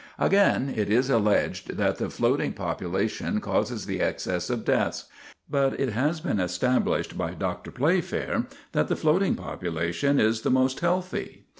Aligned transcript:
[Sidenote: 0.17 0.17
The 0.17 0.33
Floating 0.33 0.53
Population] 0.63 0.69
Again, 0.73 0.79
it 0.83 0.89
is 0.97 1.09
alleged 1.11 1.77
that 1.77 1.97
the 1.99 2.09
floating 2.09 2.53
population 2.53 3.39
causes 3.39 3.85
the 3.85 3.99
excess 4.01 4.49
of 4.49 4.65
deaths. 4.65 5.05
But 5.47 5.79
it 5.79 5.89
has 5.89 6.21
been 6.21 6.39
established 6.39 7.15
by 7.15 7.35
Dr. 7.35 7.69
Playfair 7.69 8.47
that 8.71 8.87
the 8.87 8.95
floating 8.95 9.35
population 9.35 10.19
is 10.19 10.41
the 10.41 10.49
most 10.49 10.79
healthy. 10.79 11.45